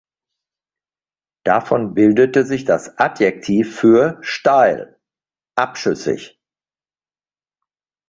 Davon 1.45 1.93
bildete 1.93 2.43
sich 2.43 2.65
das 2.65 2.97
Adjektiv 2.97 3.75
für 3.79 4.17
„steil“, 4.21 4.99
„abschüssig“. 5.55 6.39